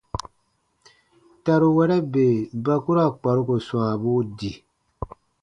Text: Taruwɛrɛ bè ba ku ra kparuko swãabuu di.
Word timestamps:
Taruwɛrɛ 1.43 1.97
bè 2.11 2.25
ba 2.63 2.75
ku 2.83 2.91
ra 2.97 3.03
kparuko 3.19 3.53
swãabuu 3.67 4.21
di. 4.37 4.51